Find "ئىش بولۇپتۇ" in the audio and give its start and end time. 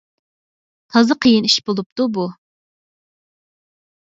1.49-2.09